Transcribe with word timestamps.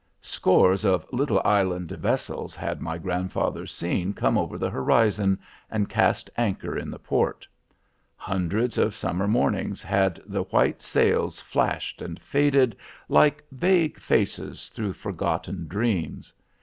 Scores 0.23 0.83
of 0.83 1.05
little 1.13 1.39
island 1.45 1.91
vessels 1.91 2.55
had 2.55 2.81
my 2.81 2.97
grandfather 2.97 3.67
seen 3.67 4.15
come 4.15 4.35
over 4.35 4.57
the 4.57 4.71
horizon, 4.71 5.37
and 5.69 5.91
cast 5.91 6.27
anchor 6.37 6.75
in 6.75 6.89
the 6.89 6.97
port. 6.97 7.47
Hundreds 8.15 8.79
of 8.79 8.95
summer 8.95 9.27
mornings 9.27 9.83
had 9.83 10.19
the 10.25 10.41
white 10.41 10.81
sails 10.81 11.39
flashed 11.39 12.01
and 12.01 12.19
faded, 12.19 12.75
like 13.09 13.43
vague 13.51 13.99
faces 13.99 14.69
through 14.69 14.93
forgotten 14.93 15.67
dreams. 15.67 16.33